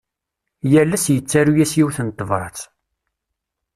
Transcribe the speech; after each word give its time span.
Yal 0.71 0.91
ass 0.97 1.05
yettaru-as 1.13 1.73
yiwet 1.77 1.97
n 2.05 2.09
tebrat. 2.17 2.59